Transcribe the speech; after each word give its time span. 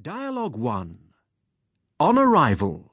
Dialogue 0.00 0.54
1 0.54 0.96
On 1.98 2.18
Arrival. 2.18 2.92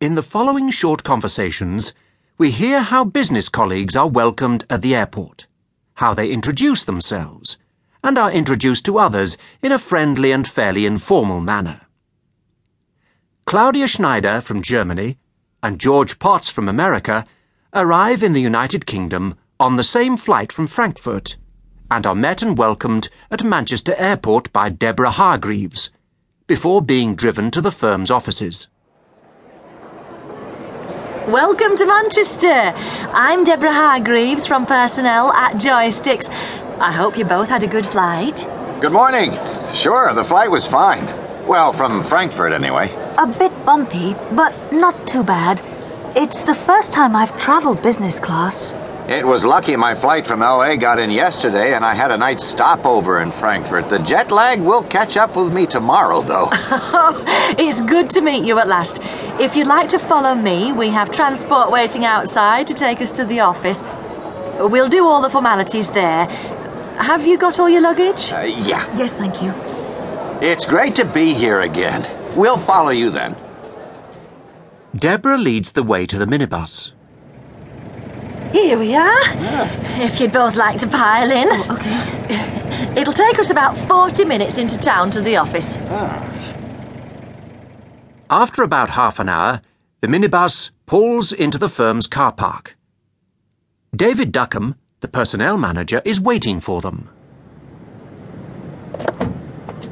In 0.00 0.16
the 0.16 0.22
following 0.22 0.68
short 0.68 1.04
conversations, 1.04 1.92
we 2.38 2.50
hear 2.50 2.80
how 2.80 3.04
business 3.04 3.48
colleagues 3.48 3.94
are 3.94 4.08
welcomed 4.08 4.64
at 4.68 4.82
the 4.82 4.96
airport, 4.96 5.46
how 5.94 6.12
they 6.12 6.32
introduce 6.32 6.82
themselves, 6.82 7.56
and 8.02 8.18
are 8.18 8.32
introduced 8.32 8.84
to 8.86 8.98
others 8.98 9.36
in 9.62 9.70
a 9.70 9.78
friendly 9.78 10.32
and 10.32 10.48
fairly 10.48 10.86
informal 10.86 11.38
manner. 11.40 11.82
Claudia 13.44 13.86
Schneider 13.86 14.40
from 14.40 14.62
Germany 14.62 15.18
and 15.62 15.78
George 15.78 16.18
Potts 16.18 16.50
from 16.50 16.68
America 16.68 17.24
arrive 17.72 18.24
in 18.24 18.32
the 18.32 18.42
United 18.42 18.86
Kingdom 18.86 19.36
on 19.60 19.76
the 19.76 19.84
same 19.84 20.16
flight 20.16 20.50
from 20.50 20.66
Frankfurt 20.66 21.36
and 21.90 22.06
are 22.06 22.14
met 22.14 22.42
and 22.42 22.58
welcomed 22.58 23.08
at 23.30 23.44
Manchester 23.44 23.94
Airport 23.96 24.52
by 24.52 24.68
Deborah 24.68 25.10
Hargreaves 25.10 25.90
before 26.46 26.80
being 26.80 27.14
driven 27.14 27.50
to 27.50 27.60
the 27.60 27.70
firm's 27.70 28.10
offices. 28.10 28.68
Welcome 31.26 31.76
to 31.76 31.86
Manchester. 31.86 32.72
I'm 33.12 33.42
Deborah 33.42 33.72
Hargreaves 33.72 34.46
from 34.46 34.64
personnel 34.64 35.32
at 35.32 35.54
Joysticks. 35.54 36.28
I 36.78 36.92
hope 36.92 37.18
you 37.18 37.24
both 37.24 37.48
had 37.48 37.64
a 37.64 37.66
good 37.66 37.86
flight. 37.86 38.46
Good 38.80 38.92
morning. 38.92 39.32
Sure, 39.74 40.14
the 40.14 40.22
flight 40.22 40.50
was 40.50 40.66
fine. 40.66 41.04
Well, 41.46 41.72
from 41.72 42.04
Frankfurt 42.04 42.52
anyway. 42.52 42.92
A 43.18 43.26
bit 43.26 43.52
bumpy, 43.64 44.14
but 44.32 44.72
not 44.72 45.06
too 45.08 45.24
bad. 45.24 45.62
It's 46.14 46.42
the 46.42 46.54
first 46.54 46.92
time 46.92 47.16
I've 47.16 47.36
traveled 47.38 47.82
business 47.82 48.20
class. 48.20 48.72
It 49.08 49.24
was 49.24 49.44
lucky 49.44 49.76
my 49.76 49.94
flight 49.94 50.26
from 50.26 50.40
LA 50.40 50.74
got 50.74 50.98
in 50.98 51.12
yesterday 51.12 51.74
and 51.74 51.84
I 51.84 51.94
had 51.94 52.10
a 52.10 52.16
night's 52.16 52.42
stopover 52.42 53.20
in 53.20 53.30
Frankfurt. 53.30 53.88
The 53.88 54.00
jet 54.00 54.32
lag 54.32 54.60
will 54.60 54.82
catch 54.82 55.16
up 55.16 55.36
with 55.36 55.52
me 55.52 55.64
tomorrow, 55.64 56.22
though. 56.22 56.48
it's 57.56 57.82
good 57.82 58.10
to 58.10 58.20
meet 58.20 58.44
you 58.44 58.58
at 58.58 58.66
last. 58.66 58.98
If 59.38 59.54
you'd 59.54 59.68
like 59.68 59.88
to 59.90 60.00
follow 60.00 60.34
me, 60.34 60.72
we 60.72 60.88
have 60.88 61.12
transport 61.12 61.70
waiting 61.70 62.04
outside 62.04 62.66
to 62.66 62.74
take 62.74 63.00
us 63.00 63.12
to 63.12 63.24
the 63.24 63.38
office. 63.38 63.84
We'll 64.58 64.88
do 64.88 65.06
all 65.06 65.22
the 65.22 65.30
formalities 65.30 65.92
there. 65.92 66.26
Have 66.98 67.24
you 67.28 67.38
got 67.38 67.60
all 67.60 67.70
your 67.70 67.82
luggage? 67.82 68.32
Uh, 68.32 68.40
yeah. 68.40 68.92
Yes, 68.96 69.12
thank 69.12 69.40
you. 69.40 69.50
It's 70.44 70.64
great 70.64 70.96
to 70.96 71.04
be 71.04 71.32
here 71.32 71.60
again. 71.60 72.10
We'll 72.34 72.58
follow 72.58 72.90
you 72.90 73.10
then. 73.10 73.36
Deborah 74.96 75.38
leads 75.38 75.72
the 75.72 75.84
way 75.84 76.06
to 76.06 76.18
the 76.18 76.26
minibus. 76.26 76.90
Here 78.52 78.78
we 78.78 78.94
are. 78.94 79.22
If 79.98 80.20
you'd 80.20 80.32
both 80.32 80.56
like 80.56 80.78
to 80.78 80.86
pile 80.86 81.30
in. 81.30 81.48
Oh, 81.50 81.74
okay. 81.74 83.00
It'll 83.00 83.12
take 83.12 83.38
us 83.38 83.50
about 83.50 83.76
40 83.76 84.24
minutes 84.24 84.58
into 84.58 84.78
town 84.78 85.10
to 85.12 85.20
the 85.20 85.36
office. 85.36 85.76
Ah. 85.88 86.32
After 88.30 88.62
about 88.62 88.90
half 88.90 89.18
an 89.18 89.28
hour, 89.28 89.60
the 90.00 90.08
minibus 90.08 90.70
pulls 90.86 91.32
into 91.32 91.58
the 91.58 91.68
firm's 91.68 92.06
car 92.06 92.32
park. 92.32 92.76
David 93.94 94.32
Duckham, 94.32 94.76
the 95.00 95.08
personnel 95.08 95.58
manager, 95.58 96.02
is 96.04 96.20
waiting 96.20 96.60
for 96.60 96.80
them. 96.80 97.08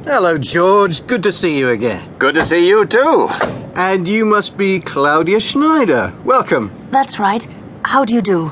Hello, 0.05 0.37
George. 0.37 1.05
Good 1.07 1.23
to 1.23 1.31
see 1.31 1.57
you 1.57 1.69
again. 1.69 2.07
Good 2.19 2.35
to 2.35 2.45
see 2.45 2.67
you, 2.67 2.85
too. 2.85 3.27
And 3.75 4.07
you 4.07 4.25
must 4.25 4.57
be 4.57 4.79
Claudia 4.79 5.39
Schneider. 5.39 6.13
Welcome. 6.23 6.71
That's 6.91 7.19
right. 7.19 7.47
How 7.85 8.03
do 8.03 8.15
you 8.15 8.21
do? 8.21 8.51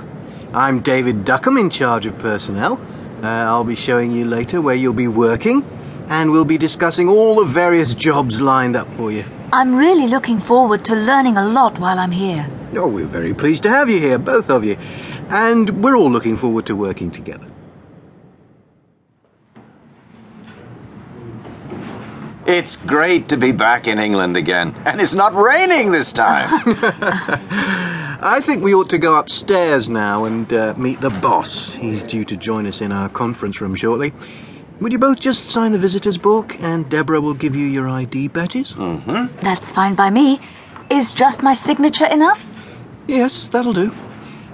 I'm 0.54 0.82
David 0.82 1.26
Duckham, 1.26 1.60
in 1.60 1.72
charge 1.72 2.06
of 2.06 2.20
personnel. 2.20 2.80
Uh, 3.24 3.28
I'll 3.28 3.64
be 3.64 3.76
showing 3.76 4.12
you 4.12 4.26
later 4.26 4.62
where 4.62 4.76
you'll 4.76 4.94
be 4.94 5.08
working, 5.08 5.66
and 6.08 6.30
we'll 6.30 6.46
be 6.46 6.60
discussing 6.60 7.10
all 7.10 7.38
the 7.38 7.44
various 7.44 7.96
jobs 7.96 8.42
lined 8.42 8.76
up 8.76 8.92
for 8.94 9.12
you. 9.12 9.26
I'm 9.52 9.74
really 9.74 10.06
looking 10.06 10.40
forward 10.40 10.86
to 10.86 10.96
learning 10.96 11.38
a 11.38 11.48
lot 11.48 11.80
while 11.80 11.98
I'm 11.98 12.12
here. 12.12 12.48
Oh, 12.76 12.88
we're 12.88 13.08
very 13.08 13.34
pleased 13.34 13.64
to 13.64 13.70
have 13.70 13.90
you 13.90 14.00
here, 14.00 14.20
both 14.20 14.52
of 14.52 14.64
you. 14.64 14.78
And 15.30 15.84
we're 15.84 15.96
all 15.96 16.12
looking 16.12 16.38
forward 16.38 16.68
to 16.68 16.76
working 16.76 17.10
together. 17.10 17.48
It's 22.46 22.76
great 22.76 23.30
to 23.30 23.38
be 23.38 23.52
back 23.52 23.88
in 23.88 23.98
England 23.98 24.38
again. 24.38 24.76
And 24.86 25.02
it's 25.02 25.16
not 25.16 25.34
raining 25.34 25.92
this 25.92 26.14
time. 26.14 26.50
I 28.26 28.40
think 28.40 28.64
we 28.64 28.74
ought 28.74 28.90
to 28.92 28.98
go 28.98 29.20
upstairs 29.20 29.90
now 29.90 30.24
and 30.24 30.52
uh, 30.54 30.74
meet 30.78 31.02
the 31.02 31.10
boss. 31.10 31.74
He's 31.74 32.04
due 32.04 32.24
to 32.24 32.38
join 32.38 32.66
us 32.66 32.80
in 32.80 32.94
our 32.94 33.10
conference 33.10 33.60
room 33.60 33.76
shortly. 33.76 34.14
Would 34.80 34.94
you 34.94 35.00
both 35.00 35.20
just 35.20 35.50
sign 35.50 35.74
the 35.74 35.78
visitor's 35.78 36.18
book, 36.18 36.56
and 36.62 36.90
Deborah 36.90 37.20
will 37.20 37.34
give 37.34 37.54
you 37.54 37.66
your 37.66 37.90
ID 37.90 38.30
badges? 38.30 38.76
That's 38.78 39.72
fine 39.72 39.96
by 39.96 40.10
me. 40.10 40.40
Is 40.90 41.12
just 41.12 41.44
my 41.44 41.54
signature 41.54 42.06
enough? 42.06 42.50
Yes, 43.08 43.50
that'll 43.50 43.74
do. 43.74 43.94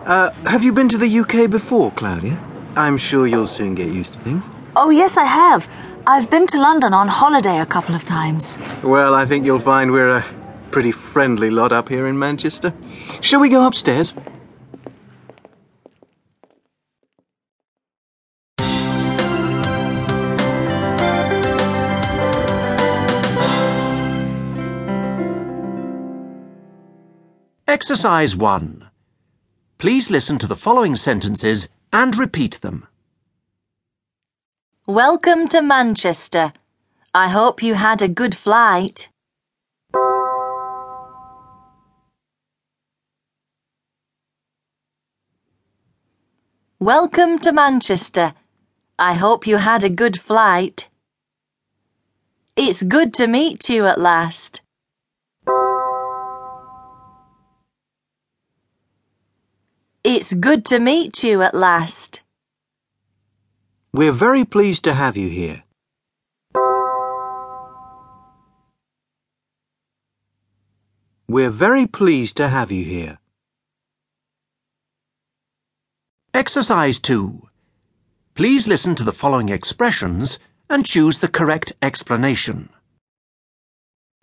Uh, 0.03 0.31
have 0.47 0.63
you 0.63 0.73
been 0.73 0.89
to 0.89 0.97
the 0.97 1.19
UK 1.19 1.49
before, 1.49 1.91
Claudia? 1.91 2.43
I'm 2.75 2.97
sure 2.97 3.27
you'll 3.27 3.45
soon 3.45 3.75
get 3.75 3.89
used 3.89 4.13
to 4.13 4.19
things. 4.19 4.45
Oh, 4.75 4.89
yes, 4.89 5.15
I 5.15 5.25
have. 5.25 5.69
I've 6.07 6.31
been 6.31 6.47
to 6.47 6.57
London 6.59 6.93
on 6.95 7.07
holiday 7.07 7.59
a 7.59 7.67
couple 7.67 7.93
of 7.93 8.03
times. 8.03 8.57
Well, 8.81 9.13
I 9.13 9.25
think 9.25 9.45
you'll 9.45 9.59
find 9.59 9.91
we're 9.91 10.09
a 10.09 10.25
pretty 10.71 10.91
friendly 10.91 11.49
lot 11.49 11.71
up 11.71 11.89
here 11.89 12.07
in 12.07 12.17
Manchester. 12.17 12.73
Shall 13.21 13.39
we 13.39 13.49
go 13.49 13.65
upstairs? 13.65 14.13
Exercise 27.67 28.35
1. 28.35 28.89
Please 29.77 30.09
listen 30.11 30.37
to 30.39 30.47
the 30.47 30.55
following 30.55 30.95
sentences 30.95 31.69
and 31.93 32.17
repeat 32.17 32.59
them. 32.61 32.87
Welcome 34.85 35.47
to 35.49 35.61
Manchester. 35.61 36.51
I 37.13 37.29
hope 37.29 37.63
you 37.63 37.75
had 37.75 38.01
a 38.01 38.07
good 38.07 38.35
flight. 38.35 39.09
Welcome 46.81 47.39
to 47.39 47.51
Manchester. 47.51 48.33
I 48.97 49.11
hope 49.11 49.45
you 49.45 49.57
had 49.57 49.83
a 49.83 49.89
good 49.89 50.17
flight. 50.17 50.87
It's 52.55 52.83
good 52.83 53.13
to 53.15 53.27
meet 53.27 53.67
you 53.67 53.85
at 53.85 53.99
last. 53.99 54.61
It's 60.05 60.33
good 60.33 60.63
to 60.67 60.79
meet 60.79 61.21
you 61.21 61.41
at 61.41 61.53
last. 61.53 62.21
We're 63.91 64.13
very 64.13 64.45
pleased 64.45 64.85
to 64.85 64.93
have 64.93 65.17
you 65.17 65.27
here. 65.27 65.63
We're 71.27 71.51
very 71.51 71.87
pleased 71.87 72.37
to 72.37 72.47
have 72.47 72.71
you 72.71 72.85
here. 72.85 73.19
Exercise 76.33 76.99
2. 76.99 77.41
Please 78.35 78.67
listen 78.67 78.93
to 78.93 79.03
the 79.03 79.11
following 79.11 79.49
expressions 79.49 80.37
and 80.69 80.85
choose 80.85 81.17
the 81.17 81.27
correct 81.27 81.73
explanation. 81.81 82.69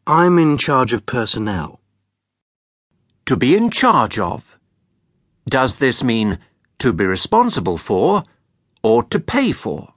I'm 0.06 0.38
in 0.38 0.56
charge 0.56 0.92
of 0.92 1.04
personnel. 1.04 1.80
To 3.24 3.36
be 3.36 3.56
in 3.56 3.70
charge 3.70 4.20
of. 4.20 4.56
Does 5.48 5.76
this 5.76 6.04
mean 6.04 6.38
to 6.78 6.92
be 6.92 7.04
responsible 7.04 7.76
for 7.76 8.22
or 8.84 9.02
to 9.02 9.18
pay 9.18 9.50
for? 9.50 9.92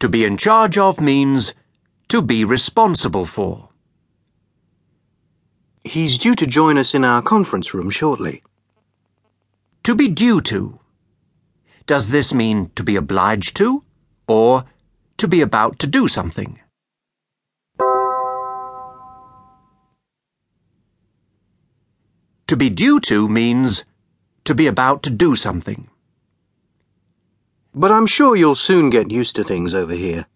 To 0.00 0.08
be 0.10 0.26
in 0.26 0.36
charge 0.36 0.76
of 0.76 1.00
means 1.00 1.54
to 2.08 2.20
be 2.20 2.44
responsible 2.44 3.24
for. 3.24 3.67
He's 5.88 6.18
due 6.18 6.34
to 6.34 6.46
join 6.46 6.76
us 6.76 6.94
in 6.94 7.02
our 7.02 7.22
conference 7.22 7.72
room 7.72 7.88
shortly. 7.88 8.42
To 9.84 9.94
be 9.94 10.06
due 10.06 10.42
to. 10.42 10.78
Does 11.86 12.08
this 12.08 12.34
mean 12.34 12.70
to 12.74 12.82
be 12.82 12.94
obliged 12.94 13.56
to 13.56 13.84
or 14.26 14.64
to 15.16 15.26
be 15.26 15.40
about 15.40 15.78
to 15.78 15.86
do 15.86 16.06
something? 16.06 16.60
To 22.48 22.56
be 22.56 22.68
due 22.68 23.00
to 23.00 23.26
means 23.26 23.86
to 24.44 24.54
be 24.54 24.66
about 24.66 25.02
to 25.04 25.10
do 25.10 25.34
something. 25.34 25.88
But 27.74 27.90
I'm 27.90 28.06
sure 28.06 28.36
you'll 28.36 28.54
soon 28.54 28.90
get 28.90 29.10
used 29.10 29.36
to 29.36 29.44
things 29.44 29.72
over 29.72 29.94
here. 29.94 30.26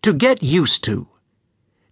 To 0.00 0.14
get 0.14 0.42
used 0.42 0.82
to. 0.84 1.08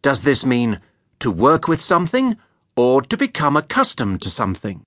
Does 0.01 0.23
this 0.23 0.47
mean 0.47 0.81
to 1.21 1.31
work 1.31 1.69
with 1.69 1.83
something 1.83 2.37
or 2.77 3.03
to 3.03 3.17
become 3.17 3.57
accustomed 3.57 4.23
to 4.23 4.31
something? 4.31 4.83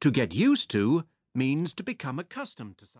To 0.00 0.10
get 0.10 0.34
used 0.34 0.70
to 0.70 1.04
means 1.34 1.72
to 1.74 1.82
become 1.82 2.18
accustomed 2.18 2.78
to 2.78 2.86
something. 2.86 2.96